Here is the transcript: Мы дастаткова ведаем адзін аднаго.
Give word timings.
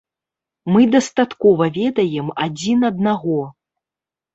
Мы 0.75 0.81
дастаткова 0.95 1.63
ведаем 1.77 2.35
адзін 2.49 2.91
аднаго. 2.95 3.41